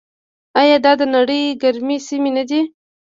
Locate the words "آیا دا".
0.61-0.91